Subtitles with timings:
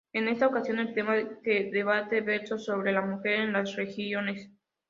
[0.13, 4.49] En esa ocasión, el tema de debate versó sobre La mujer en las religiones.